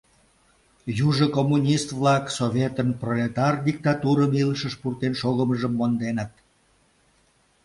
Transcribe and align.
Южо 1.07 1.25
коммунист-влак 1.37 2.25
Советын 2.37 2.89
пролетар 3.01 3.53
диктатурым 3.67 4.31
илышыш 4.41 4.73
пуртен 4.81 5.13
шогымыжым 5.21 5.73
монденыт. 5.79 6.33